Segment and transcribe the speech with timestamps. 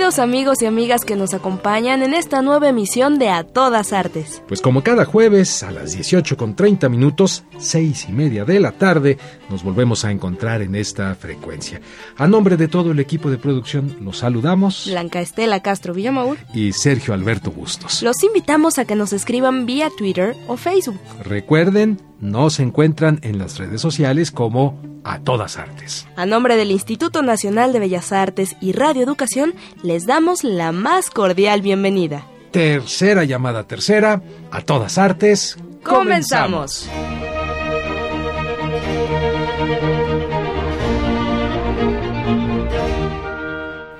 [0.00, 4.42] Bienvenidos amigos y amigas que nos acompañan en esta nueva emisión de A Todas Artes.
[4.48, 8.72] Pues como cada jueves a las 18 con 30 minutos, seis y media de la
[8.72, 9.18] tarde,
[9.50, 11.82] nos volvemos a encontrar en esta frecuencia.
[12.16, 14.86] A nombre de todo el equipo de producción, los saludamos.
[14.88, 18.02] Blanca Estela Castro Villamaur y Sergio Alberto Bustos.
[18.02, 20.98] Los invitamos a que nos escriban vía Twitter o Facebook.
[21.24, 26.06] Recuerden, nos encuentran en las redes sociales como a todas artes.
[26.16, 31.10] A nombre del Instituto Nacional de Bellas Artes y Radio Educación, les damos la más
[31.10, 32.26] cordial bienvenida.
[32.50, 35.56] Tercera llamada tercera, a todas artes.
[35.84, 36.88] Comenzamos.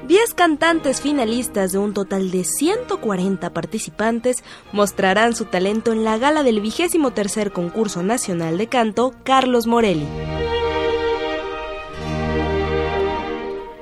[0.08, 6.42] Diez cantantes finalistas de un total de 140 participantes mostrarán su talento en la gala
[6.42, 10.08] del vigésimo tercer concurso nacional de canto Carlos Morelli.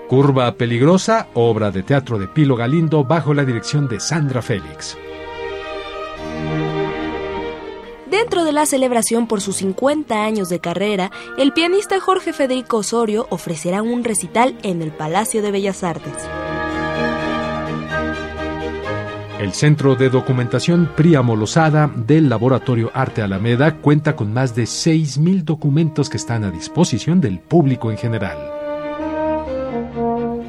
[0.09, 4.97] Curva Peligrosa, obra de teatro de Pilo Galindo bajo la dirección de Sandra Félix.
[8.11, 13.27] Dentro de la celebración por sus 50 años de carrera, el pianista Jorge Federico Osorio
[13.29, 16.15] ofrecerá un recital en el Palacio de Bellas Artes.
[19.39, 25.45] El Centro de Documentación Príamo Lozada del Laboratorio Arte Alameda cuenta con más de 6.000
[25.45, 28.58] documentos que están a disposición del público en general.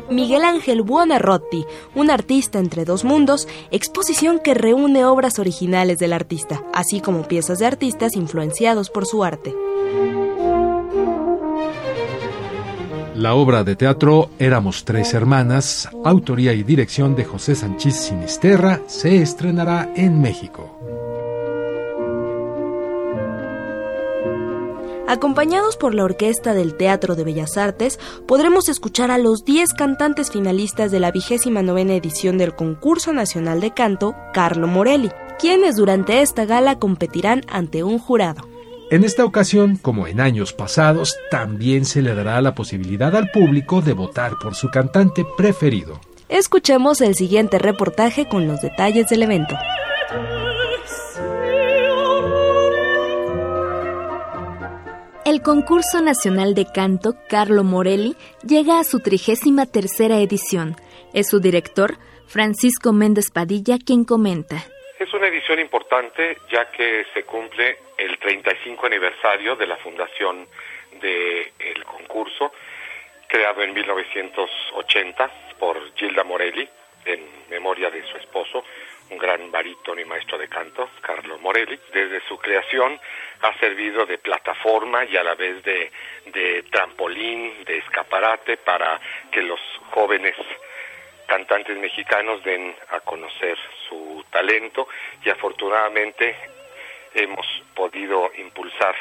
[0.09, 1.65] Miguel Ángel Buonarroti,
[1.95, 7.59] un artista entre dos mundos, exposición que reúne obras originales del artista, así como piezas
[7.59, 9.53] de artistas influenciados por su arte.
[13.15, 19.21] La obra de teatro Éramos tres hermanas, autoría y dirección de José Sánchez Sinisterra, se
[19.21, 21.08] estrenará en México.
[25.09, 30.29] Acompañados por la Orquesta del Teatro de Bellas Artes, podremos escuchar a los 10 cantantes
[30.29, 35.09] finalistas de la vigésima novena edición del Concurso Nacional de Canto, Carlo Morelli,
[35.39, 38.47] quienes durante esta gala competirán ante un jurado.
[38.91, 43.81] En esta ocasión, como en años pasados, también se le dará la posibilidad al público
[43.81, 45.99] de votar por su cantante preferido.
[46.27, 49.55] Escuchemos el siguiente reportaje con los detalles del evento.
[55.29, 60.75] El concurso nacional de canto Carlo Morelli llega a su trigésima tercera edición.
[61.13, 64.55] Es su director, Francisco Méndez Padilla, quien comenta.
[64.97, 70.47] Es una edición importante ya que se cumple el 35 aniversario de la fundación
[70.99, 72.51] del concurso,
[73.27, 76.67] creado en 1980 por Gilda Morelli,
[77.05, 77.19] en
[77.51, 78.63] memoria de su esposo,
[79.11, 81.79] un gran barítono y maestro de canto, Carlo Morelli.
[81.93, 82.99] Desde su creación
[83.41, 85.91] ha servido de plataforma y a la vez de,
[86.25, 88.99] de trampolín, de escaparate para
[89.31, 89.59] que los
[89.91, 90.35] jóvenes
[91.25, 93.57] cantantes mexicanos den a conocer
[93.87, 94.87] su talento
[95.23, 96.35] y afortunadamente
[97.13, 97.45] hemos
[97.75, 98.95] podido impulsar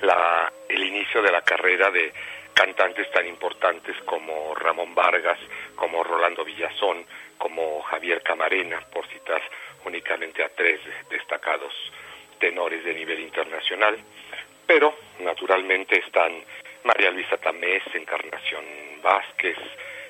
[0.00, 2.12] la, el inicio de la carrera de
[2.54, 5.38] cantantes tan importantes como Ramón Vargas,
[5.76, 7.04] como Rolando Villazón,
[7.36, 9.40] como Javier Camarena, por citar
[9.84, 11.72] únicamente a tres destacados
[12.38, 13.96] tenores de nivel internacional,
[14.66, 16.32] pero naturalmente están
[16.84, 18.64] María Luisa Tamés, Encarnación
[19.02, 19.56] Vázquez,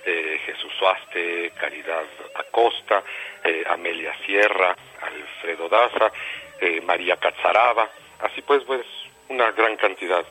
[0.04, 3.02] eh, Jesús Suaste, Caridad Acosta,
[3.44, 6.12] eh, Amelia Sierra, Alfredo Daza,
[6.60, 7.90] eh, María Catzaraba,
[8.20, 8.86] así pues, pues
[9.28, 10.24] una gran cantidad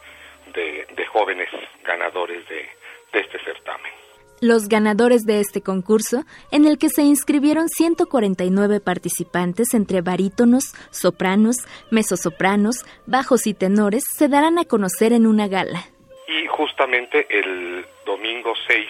[0.48, 1.50] de, jóvenes
[1.84, 2.70] ganadores de
[3.14, 4.07] este certamen.
[4.40, 11.58] Los ganadores de este concurso, en el que se inscribieron 149 participantes entre barítonos, sopranos,
[11.90, 15.82] mezzosopranos, bajos y tenores, se darán a conocer en una gala.
[16.28, 18.88] Y justamente el domingo 6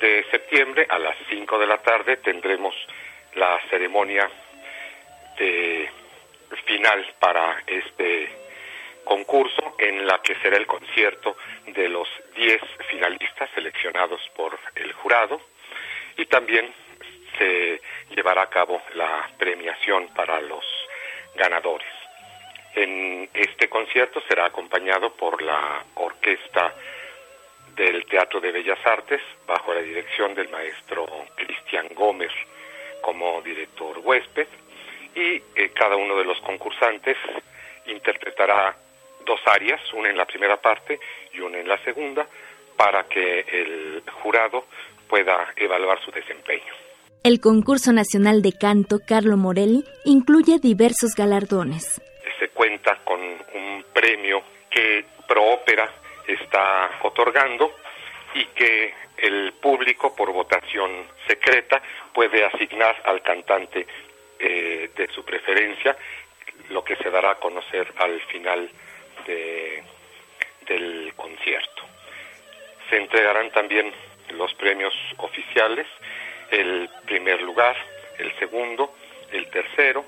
[0.00, 2.74] de septiembre a las 5 de la tarde tendremos
[3.34, 4.26] la ceremonia
[5.38, 5.88] de
[6.64, 8.39] final para este
[9.10, 11.36] concurso en la que será el concierto
[11.66, 12.60] de los 10
[12.90, 15.40] finalistas seleccionados por el jurado
[16.16, 16.72] y también
[17.36, 17.80] se
[18.14, 20.64] llevará a cabo la premiación para los
[21.34, 21.88] ganadores.
[22.76, 26.72] En este concierto será acompañado por la orquesta
[27.74, 31.04] del Teatro de Bellas Artes, bajo la dirección del maestro
[31.34, 32.30] Cristian Gómez
[33.00, 34.46] como director huésped,
[35.16, 37.16] y eh, cada uno de los concursantes
[37.86, 38.76] interpretará
[39.26, 40.98] dos áreas, una en la primera parte
[41.32, 42.26] y una en la segunda,
[42.76, 44.64] para que el jurado
[45.08, 46.72] pueda evaluar su desempeño.
[47.22, 52.00] El concurso nacional de canto Carlo Morelli incluye diversos galardones.
[52.38, 55.90] Se cuenta con un premio que Proópera
[56.26, 57.72] está otorgando
[58.34, 60.90] y que el público por votación
[61.26, 61.82] secreta
[62.14, 63.86] puede asignar al cantante
[64.38, 65.96] eh, de su preferencia,
[66.70, 68.70] lo que se dará a conocer al final
[69.30, 69.82] de,
[70.66, 71.82] del concierto.
[72.88, 73.92] Se entregarán también
[74.30, 75.86] los premios oficiales,
[76.50, 77.76] el primer lugar,
[78.18, 78.94] el segundo,
[79.32, 80.04] el tercero,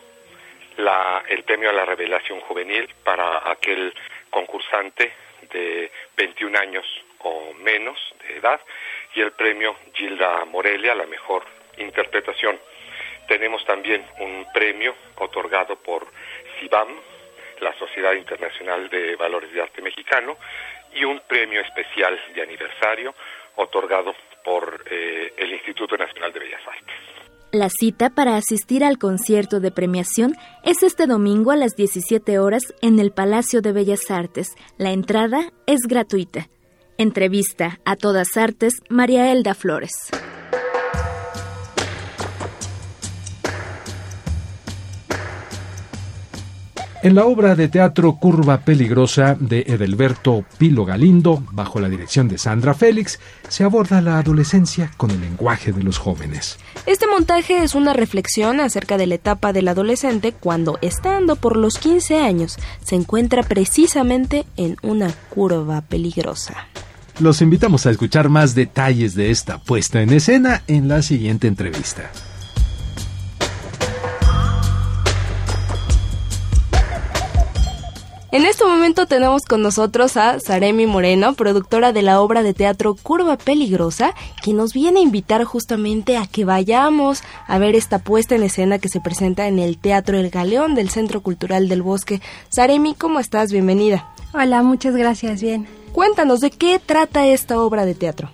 [0.77, 3.95] la, el premio a la revelación juvenil para aquel
[4.31, 5.13] concursante
[5.53, 6.87] de 21 años
[7.21, 8.61] o menos de edad
[9.15, 11.45] y el premio Gilda Morelia la mejor
[11.77, 12.59] interpretación.
[13.29, 16.07] Tenemos también un premio otorgado por
[16.59, 16.89] CIBAM,
[17.63, 20.37] la Sociedad Internacional de Valores de Arte Mexicano,
[20.95, 23.15] y un premio especial de aniversario
[23.57, 24.15] otorgado
[24.45, 26.97] por eh, el Instituto Nacional de Bellas Artes.
[27.53, 32.63] La cita para asistir al concierto de premiación es este domingo a las 17 horas
[32.81, 34.55] en el Palacio de Bellas Artes.
[34.79, 36.49] La entrada es gratuita.
[36.97, 39.93] Entrevista a todas artes María Elda Flores.
[47.05, 52.39] En la obra de teatro Curva Peligrosa de Edelberto Pilo Galindo, bajo la dirección de
[52.39, 53.19] Sandra Félix,
[53.49, 56.61] se aborda la adolescencia con el lenguaje de los jóvenes.
[56.87, 61.77] Este montaje es una reflexión acerca de la etapa del adolescente cuando, estando por los
[61.79, 66.69] 15 años, se encuentra precisamente en una curva peligrosa.
[67.19, 72.13] Los invitamos a escuchar más detalles de esta puesta en escena en la siguiente entrevista.
[78.33, 82.95] En este momento tenemos con nosotros a Saremi Moreno, productora de la obra de teatro
[82.95, 88.35] Curva Peligrosa, que nos viene a invitar justamente a que vayamos a ver esta puesta
[88.35, 92.23] en escena que se presenta en el Teatro El Galeón del Centro Cultural del Bosque.
[92.49, 93.53] Saremi, ¿cómo estás?
[93.53, 94.09] Bienvenida.
[94.33, 95.67] Hola, muchas gracias, bien.
[95.93, 98.31] Cuéntanos, ¿de qué trata esta obra de teatro?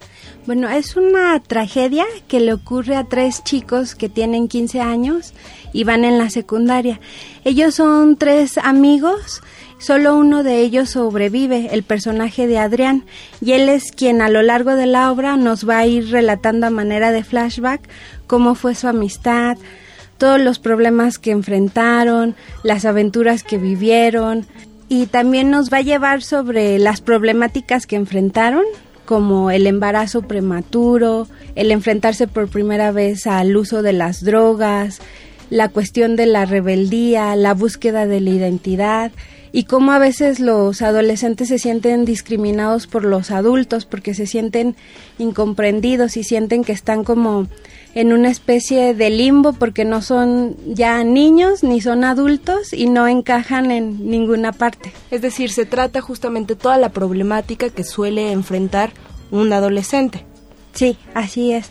[0.46, 5.34] Bueno, es una tragedia que le ocurre a tres chicos que tienen 15 años
[5.72, 7.00] y van en la secundaria.
[7.44, 9.42] Ellos son tres amigos
[9.78, 13.04] Solo uno de ellos sobrevive, el personaje de Adrián,
[13.40, 16.66] y él es quien a lo largo de la obra nos va a ir relatando
[16.66, 17.88] a manera de flashback
[18.26, 19.56] cómo fue su amistad,
[20.18, 22.34] todos los problemas que enfrentaron,
[22.64, 24.46] las aventuras que vivieron,
[24.88, 28.64] y también nos va a llevar sobre las problemáticas que enfrentaron,
[29.04, 35.00] como el embarazo prematuro, el enfrentarse por primera vez al uso de las drogas,
[35.50, 39.12] la cuestión de la rebeldía, la búsqueda de la identidad
[39.52, 44.76] y cómo a veces los adolescentes se sienten discriminados por los adultos porque se sienten
[45.18, 47.46] incomprendidos y sienten que están como
[47.94, 53.08] en una especie de limbo porque no son ya niños ni son adultos y no
[53.08, 54.92] encajan en ninguna parte.
[55.10, 58.92] Es decir, se trata justamente toda la problemática que suele enfrentar
[59.30, 60.24] un adolescente.
[60.74, 61.70] Sí, así es.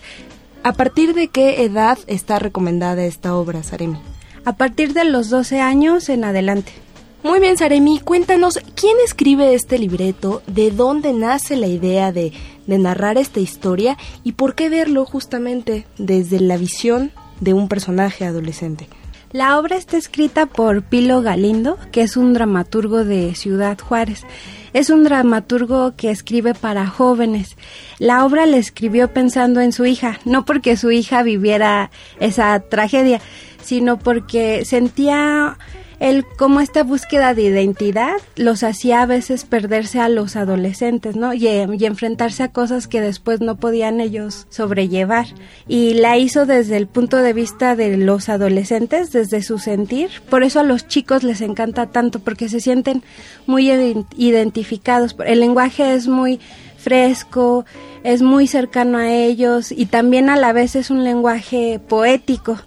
[0.64, 3.98] ¿A partir de qué edad está recomendada esta obra, Saremi?
[4.44, 6.74] A partir de los 12 años en adelante.
[7.24, 10.44] Muy bien, Saremi, cuéntanos, ¿quién escribe este libreto?
[10.48, 12.32] ¿De dónde nace la idea de,
[12.68, 13.98] de narrar esta historia?
[14.24, 18.88] ¿Y por qué verlo justamente desde la visión de un personaje adolescente?
[19.32, 24.24] La obra está escrita por Pilo Galindo, que es un dramaturgo de Ciudad Juárez.
[24.72, 27.58] Es un dramaturgo que escribe para jóvenes.
[28.00, 33.20] La obra la escribió pensando en su hija, no porque su hija viviera esa tragedia,
[33.62, 35.58] sino porque sentía
[36.00, 41.34] el cómo esta búsqueda de identidad los hacía a veces perderse a los adolescentes, ¿no?
[41.34, 45.26] Y, y, enfrentarse a cosas que después no podían ellos sobrellevar.
[45.68, 50.10] Y la hizo desde el punto de vista de los adolescentes, desde su sentir.
[50.30, 53.04] Por eso a los chicos les encanta tanto, porque se sienten
[53.48, 53.72] muy
[54.18, 55.16] identificados.
[55.26, 56.40] El lenguaje es muy
[56.78, 57.66] fresco,
[58.04, 62.58] es muy cercano a ellos y también a la vez es un lenguaje poético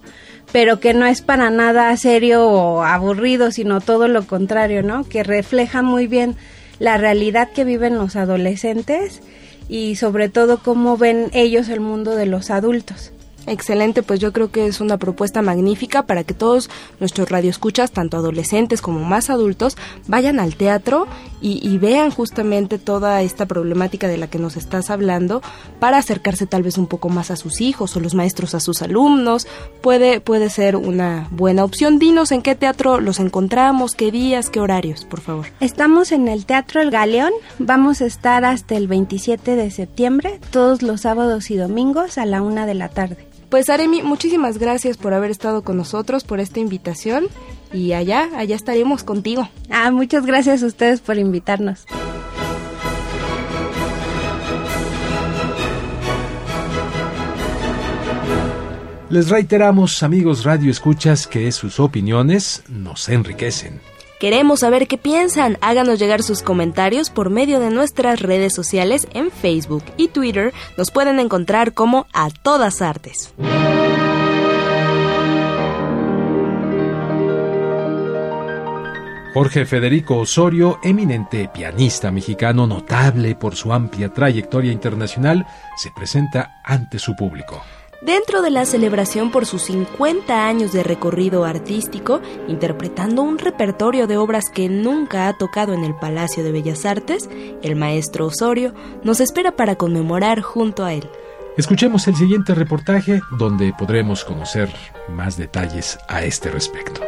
[0.53, 5.05] pero que no es para nada serio o aburrido, sino todo lo contrario, ¿no?
[5.05, 6.37] Que refleja muy bien
[6.79, 9.21] la realidad que viven los adolescentes
[9.69, 13.13] y sobre todo cómo ven ellos el mundo de los adultos.
[13.47, 16.71] Excelente, pues yo creo que es una propuesta magnífica para que todos
[17.01, 21.07] nuestros radioescuchas, tanto adolescentes como más adultos, vayan al teatro
[21.43, 25.41] y, vean justamente toda esta problemática de la que nos estás hablando
[25.79, 28.83] para acercarse tal vez un poco más a sus hijos o los maestros a sus
[28.83, 29.47] alumnos.
[29.81, 31.99] Puede, puede ser una buena opción.
[31.99, 35.47] Dinos en qué teatro los encontramos, qué días, qué horarios, por favor.
[35.61, 37.33] Estamos en el Teatro El Galeón.
[37.59, 42.43] Vamos a estar hasta el 27 de septiembre, todos los sábados y domingos a la
[42.43, 43.31] una de la tarde.
[43.51, 47.27] Pues Aremi, muchísimas gracias por haber estado con nosotros, por esta invitación
[47.73, 49.49] y allá, allá estaremos contigo.
[49.69, 51.85] Ah, muchas gracias a ustedes por invitarnos.
[59.11, 63.81] Les reiteramos, amigos Radio Escuchas, que sus opiniones nos enriquecen.
[64.21, 65.57] Queremos saber qué piensan.
[65.63, 70.53] Háganos llegar sus comentarios por medio de nuestras redes sociales en Facebook y Twitter.
[70.77, 73.33] Nos pueden encontrar como a todas artes.
[79.33, 85.47] Jorge Federico Osorio, eminente pianista mexicano notable por su amplia trayectoria internacional,
[85.79, 87.63] se presenta ante su público.
[88.01, 94.17] Dentro de la celebración por sus 50 años de recorrido artístico, interpretando un repertorio de
[94.17, 97.29] obras que nunca ha tocado en el Palacio de Bellas Artes,
[97.63, 98.73] el maestro Osorio
[99.05, 101.11] nos espera para conmemorar junto a él.
[101.59, 104.71] Escuchemos el siguiente reportaje donde podremos conocer
[105.11, 107.03] más detalles a este respecto.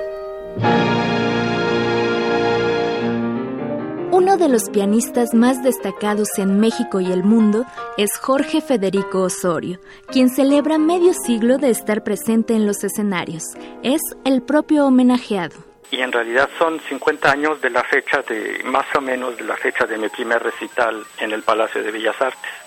[4.43, 7.65] De los pianistas más destacados en México y el mundo
[7.97, 13.45] es Jorge Federico Osorio, quien celebra medio siglo de estar presente en los escenarios.
[13.85, 15.55] Es el propio homenajeado.
[15.93, 19.57] Y en realidad son 50 años de la fecha de, más o menos de la
[19.57, 22.62] fecha de mi primer recital en el Palacio de Bellas Artes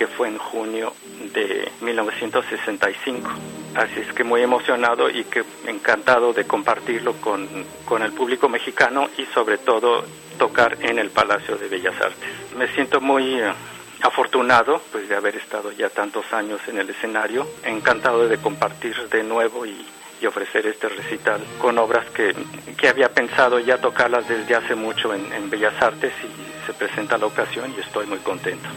[0.00, 0.94] que fue en junio
[1.34, 3.30] de 1965.
[3.74, 7.46] Así es que muy emocionado y que encantado de compartirlo con,
[7.84, 10.02] con el público mexicano y sobre todo
[10.38, 12.30] tocar en el Palacio de Bellas Artes.
[12.56, 13.52] Me siento muy eh,
[14.00, 19.22] afortunado pues de haber estado ya tantos años en el escenario, encantado de compartir de
[19.22, 19.86] nuevo y,
[20.26, 22.34] ofrecer este recital con obras que,
[22.76, 27.16] que, había pensado ya tocarlas desde hace mucho en, en Bellas Artes y se presenta
[27.16, 28.68] la ocasión y estoy muy contento.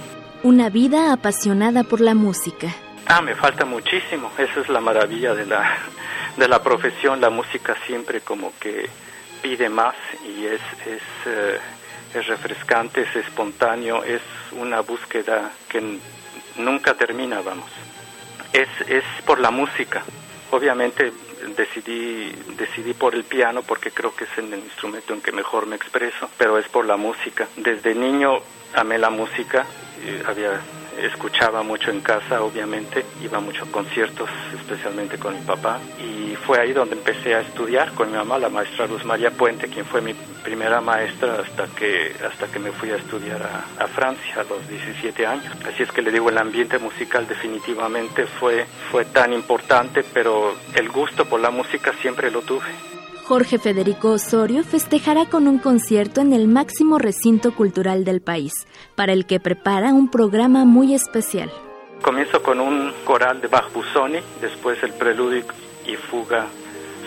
[0.43, 2.67] Una vida apasionada por la música.
[3.05, 4.29] Ah, me falta muchísimo.
[4.37, 5.77] Esa es la maravilla de la,
[6.35, 7.21] de la profesión.
[7.21, 8.89] La música siempre como que
[9.41, 9.95] pide más
[10.25, 11.59] y es, es, eh,
[12.13, 14.21] es refrescante, es espontáneo, es
[14.51, 15.99] una búsqueda que
[16.57, 17.71] nunca termina, vamos.
[18.51, 20.03] Es, es por la música.
[20.51, 21.13] Obviamente
[21.55, 25.77] decidí, decidí por el piano porque creo que es el instrumento en que mejor me
[25.77, 27.47] expreso, pero es por la música.
[27.55, 28.39] Desde niño
[28.75, 29.65] amé la música,
[30.25, 30.61] había
[31.01, 36.59] escuchaba mucho en casa, obviamente, iba mucho a conciertos, especialmente con mi papá, y fue
[36.59, 40.01] ahí donde empecé a estudiar con mi mamá, la maestra Luz María Puente, quien fue
[40.01, 44.43] mi primera maestra hasta que, hasta que me fui a estudiar a, a Francia a
[44.43, 45.53] los 17 años.
[45.65, 50.89] Así es que le digo, el ambiente musical definitivamente fue, fue tan importante, pero el
[50.89, 52.92] gusto por la música siempre lo tuve.
[53.25, 58.51] Jorge Federico Osorio festejará con un concierto en el máximo recinto cultural del país,
[58.95, 61.49] para el que prepara un programa muy especial.
[62.01, 65.45] Comienzo con un coral de Bach Busoni, después el preludio
[65.87, 66.47] y fuga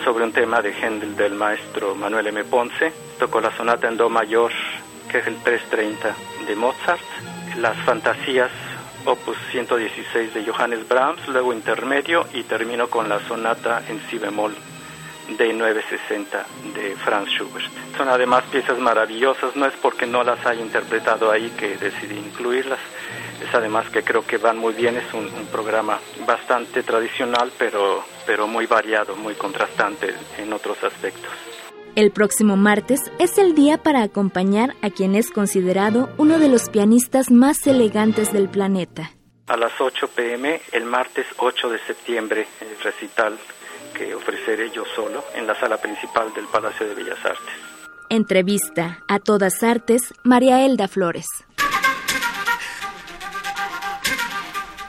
[0.04, 2.44] sobre un tema de Händel del maestro Manuel M.
[2.44, 2.92] Ponce.
[3.18, 4.52] Tocó la sonata en Do mayor,
[5.11, 7.00] que es el 330 de Mozart,
[7.58, 8.50] las fantasías
[9.04, 14.54] opus 116 de Johannes Brahms, luego intermedio y termino con la sonata en si bemol
[15.28, 17.66] de 960 de Franz Schubert.
[17.97, 22.78] Son además piezas maravillosas, no es porque no las haya interpretado ahí que decidí incluirlas,
[23.42, 28.47] es además que creo que van muy bien, es un, programa bastante tradicional, pero, pero
[28.47, 31.30] muy variado, muy contrastante en otros aspectos.
[31.95, 36.68] El próximo martes es el día para acompañar a quien es considerado uno de los
[36.68, 39.12] pianistas más elegantes del planeta.
[39.47, 43.38] A las 8 pm, el martes 8 de septiembre, el recital
[43.97, 47.55] que ofreceré yo solo en la sala principal del Palacio de Bellas Artes.
[48.09, 51.26] Entrevista a todas artes, María Elda Flores.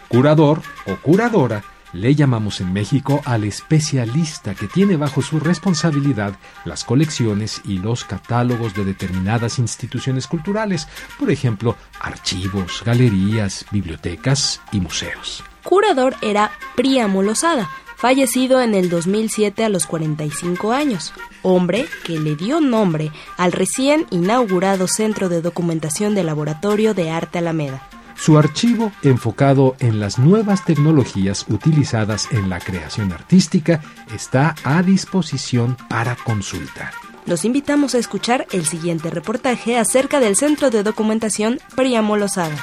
[0.10, 6.36] Curador o curadora le llamamos en México al especialista que tiene bajo su responsabilidad
[6.66, 10.88] las colecciones y los catálogos de determinadas instituciones culturales,
[11.18, 15.44] por ejemplo, archivos, galerías, bibliotecas y museos.
[15.64, 22.36] Curador era Príamo Lozada, fallecido en el 2007 a los 45 años, hombre que le
[22.36, 27.82] dio nombre al recién inaugurado Centro de Documentación del Laboratorio de Arte Alameda.
[28.16, 33.82] su archivo enfocado en las nuevas tecnologías utilizadas en la creación artística
[34.14, 36.92] está a disposición para consulta.
[37.28, 42.56] Los invitamos a escuchar el siguiente reportaje acerca del Centro de Documentación Priamo Lozada.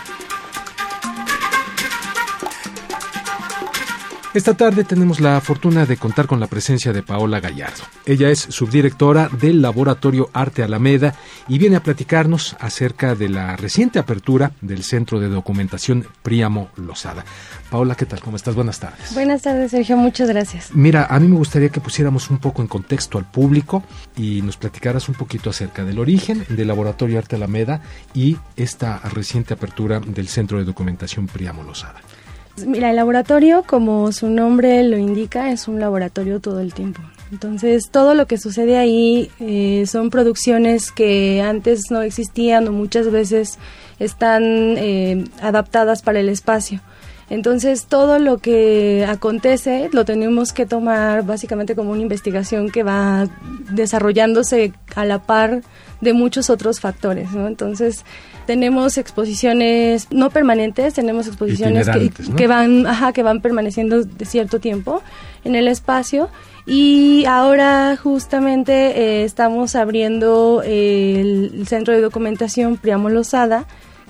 [4.35, 7.85] Esta tarde tenemos la fortuna de contar con la presencia de Paola Gallardo.
[8.05, 11.15] Ella es subdirectora del Laboratorio Arte Alameda
[11.47, 17.25] y viene a platicarnos acerca de la reciente apertura del Centro de Documentación Príamo Lozada.
[17.71, 18.19] Paola, ¿qué tal?
[18.23, 18.57] ¿Cómo estás?
[18.57, 19.15] Buenas tardes.
[19.15, 19.97] Buenas tardes, Sergio.
[19.97, 20.75] Muchas gracias.
[20.75, 23.85] Mira, a mí me gustaría que pusiéramos un poco en contexto al público
[24.17, 27.83] y nos platicaras un poquito acerca del origen del Laboratorio Arte Alameda
[28.15, 32.01] y esta reciente apertura del Centro de Documentación Príamo Lozada.
[32.67, 37.03] Mira, el laboratorio, como su nombre lo indica, es un laboratorio todo el tiempo.
[37.33, 43.11] Entonces, todo lo que sucede ahí eh, son producciones que antes no existían o muchas
[43.11, 43.59] veces
[43.99, 46.81] están eh, adaptadas para el espacio.
[47.31, 53.27] Entonces, todo lo que acontece lo tenemos que tomar básicamente como una investigación que va
[53.71, 55.63] desarrollándose a la par
[56.01, 57.49] de muchos otros factores, ¿no?
[57.49, 58.05] Entonces,
[58.47, 61.89] tenemos exposiciones no permanentes, tenemos exposiciones
[62.37, 65.03] que, van, ajá, que van permaneciendo de cierto tiempo
[65.45, 66.29] en el espacio
[66.67, 73.67] y ahora justamente eh, estamos abriendo el, centro de documentación Priamo Lozada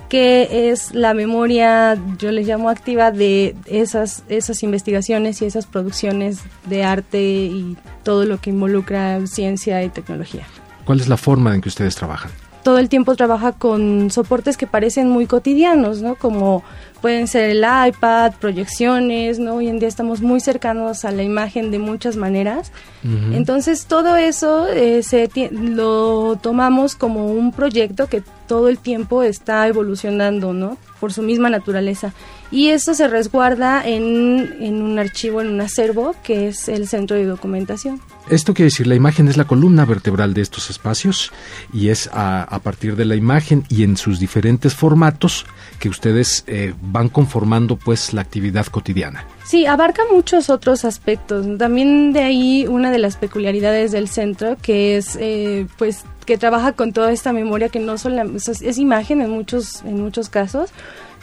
[0.09, 6.41] que es la memoria, yo les llamo activa, de esas, esas investigaciones y esas producciones
[6.67, 10.45] de arte y todo lo que involucra ciencia y tecnología.
[10.85, 12.29] ¿Cuál es la forma en que ustedes trabajan?
[12.65, 16.15] Todo el tiempo trabaja con soportes que parecen muy cotidianos, ¿no?
[16.15, 16.63] Como
[16.99, 19.57] pueden ser el iPad, proyecciones, ¿no?
[19.57, 22.71] Hoy en día estamos muy cercanos a la imagen de muchas maneras.
[23.03, 29.67] Entonces todo eso eh, se lo tomamos como un proyecto que todo el tiempo está
[29.67, 30.79] evolucionando, ¿no?
[30.99, 32.13] Por su misma naturaleza.
[32.51, 37.17] Y eso se resguarda en, en un archivo, en un acervo, que es el centro
[37.17, 37.99] de documentación.
[38.29, 41.31] Esto quiere decir, la imagen es la columna vertebral de estos espacios
[41.71, 45.45] y es a, partir de la imagen y en sus diferentes formatos
[45.77, 49.25] que ustedes eh, van conformando pues la actividad cotidiana.
[49.43, 51.45] Sí, abarca muchos otros aspectos.
[51.59, 56.71] También de ahí una de las peculiaridades del centro que es eh, pues que trabaja
[56.71, 60.71] con toda esta memoria que no solo es, es imagen en muchos en muchos casos,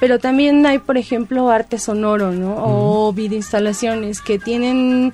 [0.02, 2.56] pero también hay por ejemplo arte sonoro, ¿no?
[2.58, 5.12] O video instalaciones que tienen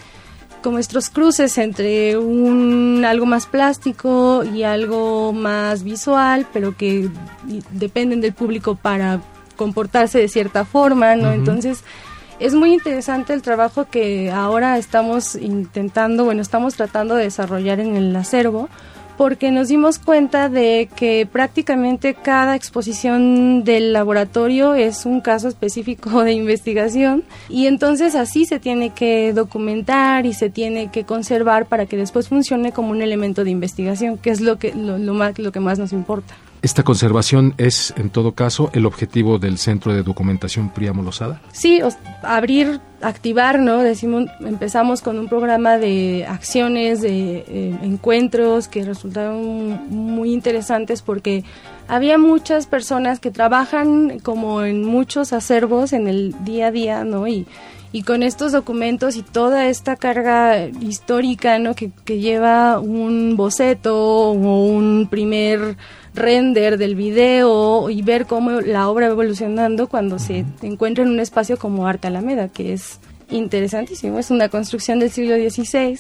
[0.63, 7.11] como estos cruces entre un algo más plástico y algo más visual, pero que
[7.73, 9.21] dependen del público para
[9.57, 11.33] comportarse de cierta forma, ¿no?
[11.33, 11.85] Entonces,
[12.41, 17.95] es muy interesante el trabajo que ahora estamos intentando, bueno, estamos tratando de desarrollar en
[17.95, 18.71] el acervo,
[19.19, 26.23] porque nos dimos cuenta de que prácticamente cada exposición del laboratorio es un caso específico
[26.23, 31.87] de investigación y entonces así se tiene que documentar y se tiene que conservar para
[31.87, 35.51] que después funcione como un elemento de investigación, que es lo que lo, más, lo
[35.51, 36.37] que más nos importa.
[36.61, 41.41] ¿Esta conservación es, en todo caso, el objetivo del Centro de Documentación Príamo Lozada?
[41.53, 41.81] Sí,
[42.23, 43.79] abrir, activar, ¿no?
[43.79, 51.45] Decimos, empezamos con un programa de acciones, de eh, encuentros que resultaron muy interesantes porque
[51.87, 57.29] había muchas personas que trabajan como en muchos acervos en el día a día, ¿no?
[57.29, 57.47] Y,
[57.93, 61.77] y con estos documentos y toda esta carga histórica, ¿no?
[61.77, 63.97] Que lleva un boceto
[64.33, 65.77] o un primer
[66.19, 71.21] render del video y ver cómo la obra va evolucionando cuando se encuentra en un
[71.21, 72.99] espacio como Arte Alameda, que es
[73.31, 74.19] interesantísimo.
[74.19, 75.99] Es una construcción del siglo XVI,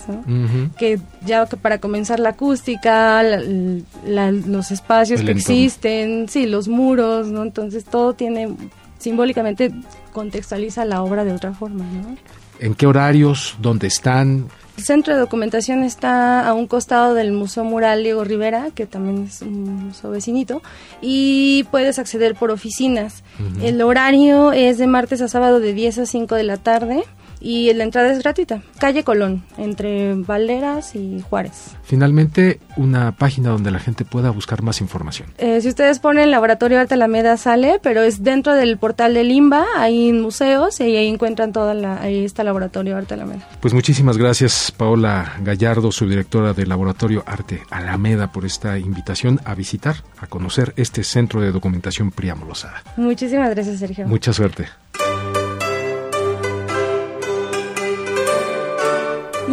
[0.79, 7.43] que ya para comenzar la acústica, los espacios que existen, sí, los muros, ¿no?
[7.43, 8.55] Entonces todo tiene,
[8.99, 9.73] simbólicamente
[10.13, 12.17] contextualiza la obra de otra forma, ¿no?
[12.61, 13.57] ¿En qué horarios?
[13.61, 14.49] ¿Dónde están?
[14.79, 19.25] El centro de documentación está a un costado del Museo Mural Diego Rivera, que también
[19.25, 20.63] es un museo vecinito,
[21.03, 23.25] y puedes acceder por oficinas.
[23.61, 27.03] El horario es de martes a sábado de 10 a 5 de la tarde
[27.41, 28.63] y la entrada es gratuita.
[28.79, 31.77] Calle Colón, entre Valderas y Juárez.
[31.83, 35.29] Finalmente, una página donde la gente pueda buscar más información.
[35.39, 39.65] Eh, si ustedes ponen Laboratorio Arte Alameda sale, pero es dentro del portal de Limba,
[39.77, 43.49] ahí en museos, y ahí encuentran toda la, ahí está Laboratorio Arte Alameda.
[43.61, 49.97] Pues muchísimas gracias, Paola Gallardo, subdirectora del Laboratorio Arte Alameda, por esta invitación a visitar,
[50.19, 52.83] a conocer este centro de documentación Priamo Lozada.
[52.97, 54.07] Muchísimas gracias, Sergio.
[54.07, 54.67] Mucha suerte.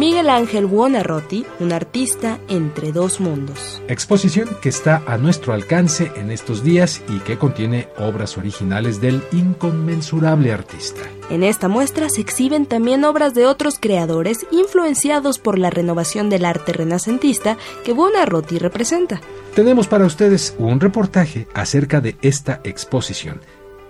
[0.06, 3.82] Miguel Ángel Buonarroti, un artista entre dos mundos.
[3.88, 9.20] Exposición que está a nuestro alcance en estos días y que contiene obras originales del
[9.32, 11.00] inconmensurable artista.
[11.28, 16.44] En esta muestra se exhiben también obras de otros creadores influenciados por la renovación del
[16.44, 19.20] arte renacentista que Buonarroti representa.
[19.56, 23.40] Tenemos para ustedes un reportaje acerca de esta exposición.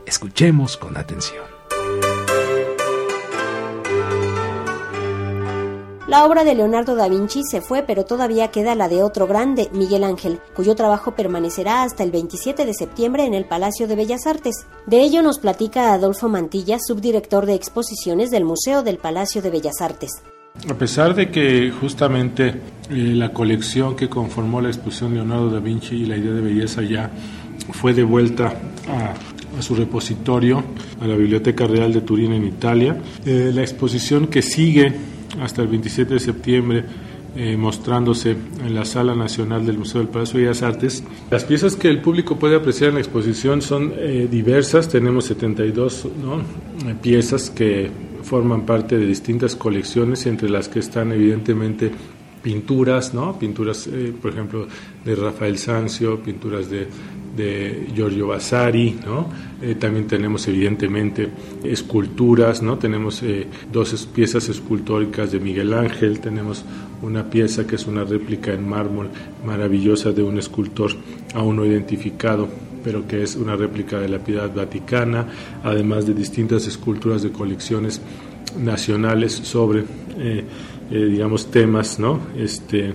[0.06, 1.55] Escuchemos con atención.
[6.08, 9.68] La obra de Leonardo da Vinci se fue, pero todavía queda la de otro grande,
[9.72, 14.24] Miguel Ángel, cuyo trabajo permanecerá hasta el 27 de septiembre en el Palacio de Bellas
[14.24, 14.66] Artes.
[14.86, 19.80] De ello nos platica Adolfo Mantilla, subdirector de exposiciones del Museo del Palacio de Bellas
[19.80, 20.22] Artes.
[20.70, 22.54] A pesar de que justamente eh,
[22.88, 27.10] la colección que conformó la exposición Leonardo da Vinci y la idea de belleza ya
[27.72, 28.54] fue devuelta
[28.88, 30.62] a, su repositorio,
[31.00, 35.68] a la Biblioteca Real de Turín en Italia, eh, la exposición que sigue hasta el
[35.68, 36.84] 27 de septiembre
[37.38, 41.04] eh, mostrándose en la Sala Nacional del Museo del Palacio de Bellas Artes.
[41.30, 46.06] Las piezas que el público puede apreciar en la exposición son eh, diversas, tenemos 72
[46.06, 47.90] eh, piezas que
[48.22, 51.90] forman parte de distintas colecciones, entre las que están evidentemente
[52.42, 53.38] pinturas, ¿no?
[53.38, 53.86] pinturas,
[54.22, 54.66] por ejemplo,
[55.04, 56.88] de Rafael Sanzio, pinturas de
[57.36, 59.28] de Giorgio Vasari, ¿no?
[59.60, 61.28] Eh, también tenemos evidentemente
[61.64, 62.78] esculturas, ¿no?
[62.78, 66.64] Tenemos eh, dos piezas escultóricas de Miguel Ángel, tenemos
[67.02, 69.10] una pieza que es una réplica en mármol
[69.44, 70.92] maravillosa de un escultor
[71.34, 72.48] aún no identificado,
[72.82, 75.26] pero que es una réplica de la Piedad Vaticana,
[75.62, 78.00] además de distintas esculturas de colecciones
[78.58, 79.84] nacionales sobre,
[80.18, 80.44] eh,
[80.90, 82.20] digamos, temas, ¿no?
[82.36, 82.94] Este,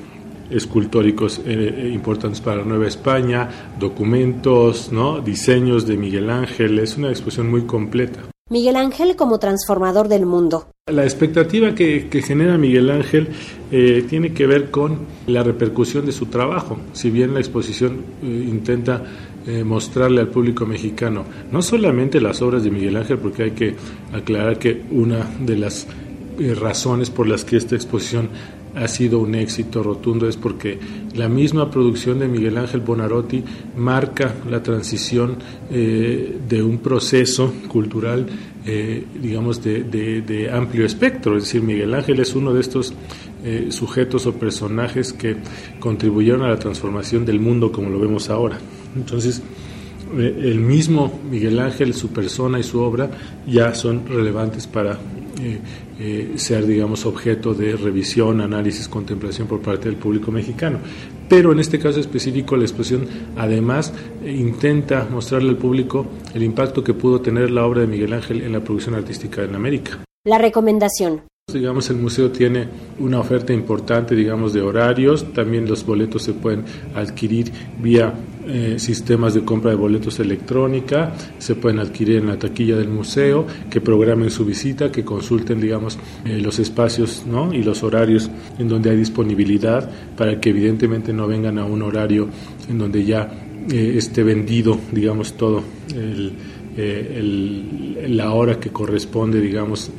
[0.52, 5.22] escultóricos eh, eh, importantes para Nueva España, documentos, ¿no?
[5.22, 6.80] diseños de Miguel Ángel.
[6.80, 8.22] Es una exposición muy completa.
[8.50, 10.68] Miguel Ángel como transformador del mundo.
[10.92, 13.30] La expectativa que, genera Miguel Ángel
[13.72, 16.78] eh, tiene que ver con la repercusión de su trabajo.
[16.92, 19.04] Si bien la exposición intenta
[19.66, 23.76] mostrarle al público mexicano no solamente las obras de Miguel Ángel, porque hay que
[24.14, 25.88] aclarar que una de las
[26.60, 28.30] razones por las que esta exposición
[28.76, 30.80] ha sido un éxito rotundo es porque
[31.16, 33.44] la misma producción de Miguel Ángel Bonarotti
[33.78, 35.38] marca la transición
[35.70, 38.26] eh, de un proceso cultural,
[38.66, 41.38] eh, digamos, de, amplio espectro.
[41.38, 42.94] Es decir, Miguel Ángel es uno de estos
[43.44, 45.36] eh, sujetos o personajes que
[45.80, 48.58] contribuyeron a la transformación del mundo como lo vemos ahora.
[48.96, 49.42] Entonces,
[50.18, 53.10] el mismo Miguel Ángel, su persona y su obra
[53.48, 55.00] ya son relevantes para
[55.42, 55.60] eh,
[56.00, 60.80] eh, ser, digamos, objeto de revisión, análisis, contemplación por parte del público mexicano.
[61.28, 63.94] Pero en este caso específico, la exposición además
[64.26, 68.52] intenta mostrarle al público el impacto que pudo tener la obra de Miguel Ángel en
[68.52, 70.04] la producción artística en América.
[70.26, 71.24] La recomendación.
[71.54, 72.68] Digamos, el museo tiene
[73.00, 75.34] una oferta importante, digamos, de horarios.
[75.34, 76.64] También los boletos se pueden
[76.96, 78.14] adquirir vía
[78.48, 81.14] eh, sistemas de compra de boletos electrónica.
[81.38, 85.98] Se pueden adquirir en la taquilla del museo, que programen su visita, que consulten, digamos,
[86.26, 87.54] eh, los espacios ¿no?
[87.54, 92.28] y los horarios en donde hay disponibilidad, para que evidentemente no vengan a un horario
[92.68, 93.32] en donde ya
[93.70, 96.34] eh, esté vendido, digamos, todo el,
[98.08, 99.92] la hora que corresponde, digamos,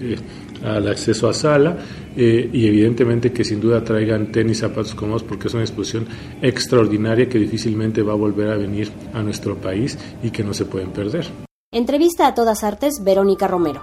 [0.64, 1.76] al acceso a sala
[2.16, 6.06] eh, y evidentemente que sin duda traigan tenis, zapatos cómodos porque es una exposición
[6.40, 10.64] extraordinaria que difícilmente va a volver a venir a nuestro país y que no se
[10.64, 11.26] pueden perder.
[11.70, 13.80] Entrevista a todas artes, Verónica Romero.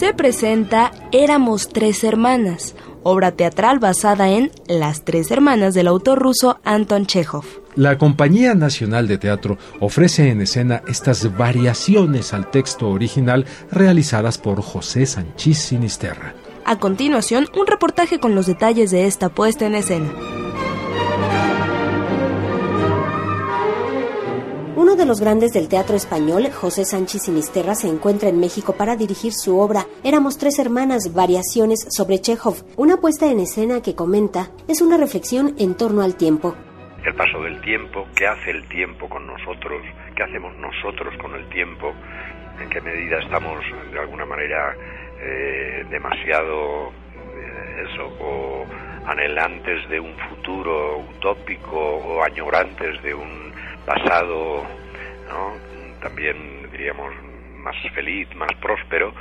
[0.00, 6.58] Se presenta Éramos tres hermanas, obra teatral basada en Las tres hermanas del autor ruso
[6.64, 7.44] Anton Chekhov.
[7.76, 14.60] La Compañía Nacional de Teatro ofrece en escena estas variaciones al texto original realizadas por
[14.60, 16.34] José Sanchís Sinisterra.
[16.64, 20.12] A continuación, un reportaje con los detalles de esta puesta en escena.
[24.74, 28.96] Uno de los grandes del teatro español, José Sánchez Sinisterra, se encuentra en México para
[28.96, 34.50] dirigir su obra Éramos tres hermanas, variaciones sobre Chekhov, una puesta en escena que comenta
[34.66, 36.56] es una reflexión en torno al tiempo
[37.04, 39.82] el paso del tiempo, qué hace el tiempo con nosotros,
[40.14, 41.94] qué hacemos nosotros con el tiempo,
[42.60, 44.74] en qué medida estamos de alguna manera
[45.20, 48.66] eh, demasiado eh, eso o
[49.06, 53.52] anhelantes de un futuro utópico o añorantes de un
[53.86, 54.64] pasado
[55.28, 55.54] ¿no?
[56.00, 57.12] también diríamos
[57.60, 59.12] más feliz, más próspero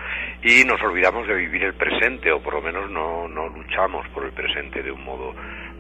[0.42, 4.26] y nos olvidamos de vivir el presente o por lo menos no, no luchamos por
[4.26, 5.34] el presente de un modo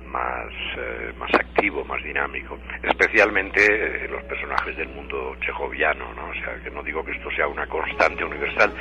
[0.09, 6.29] más, eh, más activo, más dinámico, especialmente los personajes del mundo chejoviano, ¿no?
[6.29, 8.73] O sea, que no digo que esto sea una constante universal,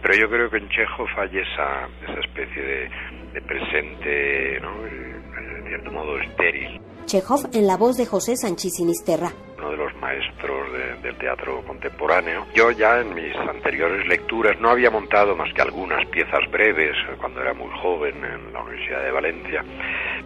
[0.00, 2.90] pero yo creo que en Chejov hay esa, esa especie de,
[3.32, 4.86] de presente, ¿no?
[4.86, 6.80] en cierto modo estéril.
[7.06, 12.46] Chejov en la voz de José Sánchez Sinisterra uno de los maestros del teatro contemporáneo.
[12.54, 17.40] Yo ya en mis anteriores lecturas no había montado más que algunas piezas breves cuando
[17.40, 19.64] era muy joven en la Universidad de Valencia,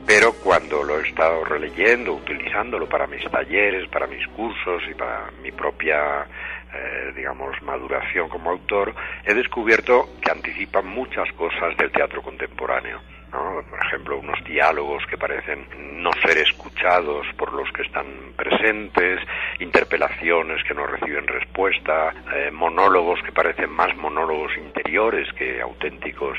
[0.06, 5.30] pero cuando lo he estado releyendo, utilizándolo para mis talleres, para mis cursos y para
[5.42, 6.26] mi propia
[6.74, 12.98] eh, digamos, maduración como autor, he descubierto que anticipa muchas cosas del teatro contemporáneo.
[13.30, 15.66] Por ejemplo, unos diálogos que parecen
[16.02, 19.20] no ser escuchados por los que están presentes,
[19.58, 26.38] interpelaciones que no reciben respuesta, eh, monólogos que parecen más monólogos interiores que auténticos,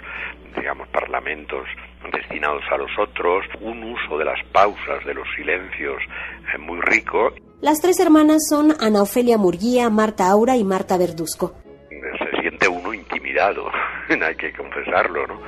[0.56, 1.68] digamos, parlamentos
[2.12, 6.02] destinados a los otros, un uso de las pausas, de los silencios
[6.54, 7.34] eh, muy rico.
[7.62, 11.54] Las tres hermanas son Ana Ofelia Murguía, Marta Aura y Marta Verduzco.
[11.90, 13.70] Se siente uno intimidado,
[14.10, 15.42] hay que confesarlo, ¿no?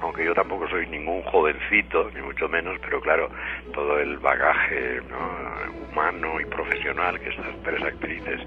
[0.00, 3.30] Aunque yo tampoco soy ningún jovencito, ni mucho menos, pero claro,
[3.72, 5.00] todo el bagaje
[5.90, 8.40] humano y profesional que estas tres actrices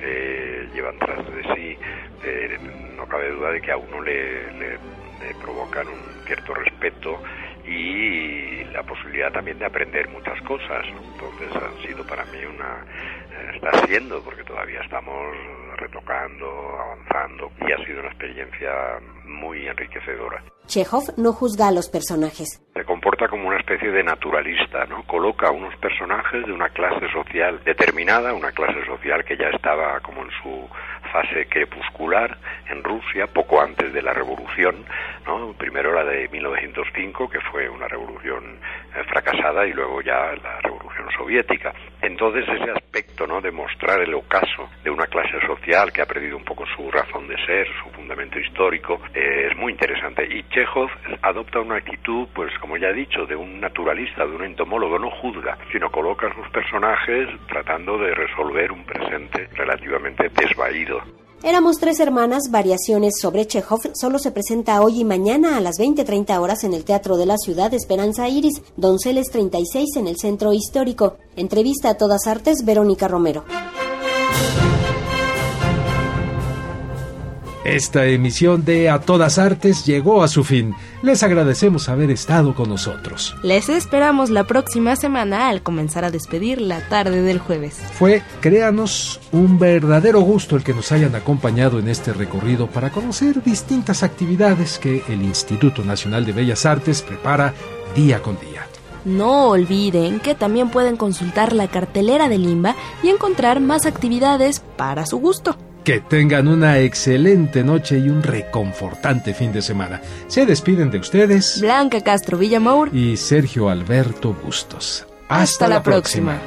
[0.00, 1.78] eh, llevan tras de sí,
[2.24, 2.58] eh,
[2.96, 4.78] no cabe duda de que a uno le, le
[5.42, 7.20] provocan un cierto respeto
[7.66, 10.86] y la posibilidad también de aprender muchas cosas.
[10.86, 12.84] Entonces han sido para mí una,
[13.32, 15.36] eh, está siendo, porque todavía estamos
[15.76, 16.46] retocando,
[16.78, 18.70] avanzando, y ha sido una experiencia
[19.24, 20.42] muy enriquecedora.
[20.66, 22.60] Chekhov no juzga a los personajes.
[22.74, 25.06] Se comporta como una especie de naturalista, ¿no?
[25.06, 30.00] Coloca a unos personajes de una clase social determinada, una clase social que ya estaba
[30.00, 30.68] como en su
[31.16, 32.36] fase crepuscular
[32.68, 34.84] en Rusia, poco antes de la revolución,
[35.24, 35.54] ¿no?
[35.54, 38.58] Primero la de 1905, que fue una revolución
[38.94, 41.72] eh, fracasada, y luego ya la revolución soviética.
[42.02, 43.40] Entonces ese aspecto, ¿no?
[43.40, 47.28] De mostrar el ocaso de una clase social que ha perdido un poco su razón
[47.28, 50.26] de ser, su fundamento histórico, eh, es muy interesante.
[50.28, 50.90] Y Chekhov
[51.22, 55.10] adopta una actitud, pues como ya he dicho, de un naturalista, de un entomólogo, no
[55.10, 61.05] juzga, sino coloca a sus personajes tratando de resolver un presente relativamente desvaído.
[61.42, 66.40] Éramos tres hermanas, variaciones sobre Chekhov, solo se presenta hoy y mañana a las 20.30
[66.40, 71.18] horas en el Teatro de la Ciudad Esperanza Iris, Donceles 36 en el Centro Histórico.
[71.36, 73.44] Entrevista a todas artes, Verónica Romero.
[77.66, 80.72] Esta emisión de A Todas Artes llegó a su fin.
[81.02, 83.34] Les agradecemos haber estado con nosotros.
[83.42, 87.82] Les esperamos la próxima semana al comenzar a despedir la tarde del jueves.
[87.94, 93.42] Fue, créanos, un verdadero gusto el que nos hayan acompañado en este recorrido para conocer
[93.42, 97.52] distintas actividades que el Instituto Nacional de Bellas Artes prepara
[97.96, 98.64] día con día.
[99.04, 105.04] No olviden que también pueden consultar la cartelera de Limba y encontrar más actividades para
[105.04, 105.56] su gusto.
[105.86, 110.02] Que tengan una excelente noche y un reconfortante fin de semana.
[110.26, 115.06] Se despiden de ustedes Blanca Castro Villamaur y Sergio Alberto Bustos.
[115.28, 116.40] Hasta, la, próxima.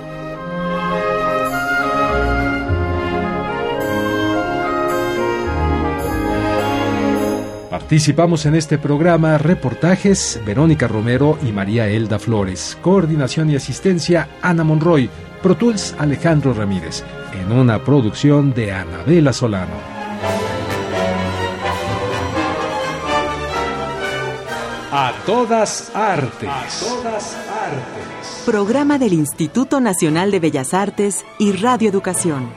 [7.70, 14.66] Participamos en este programa reportajes Verónica Romero y María Elda Flores, coordinación y asistencia Ana
[14.66, 15.10] Monroy,
[15.42, 17.06] Pro Tools Alejandro Ramírez
[17.40, 19.76] en una producción de Anabela Solano.
[24.92, 26.50] A todas artes.
[26.50, 28.44] A todas artes.
[28.46, 32.50] Programa del Instituto Nacional de Bellas Artes y Radio Educación.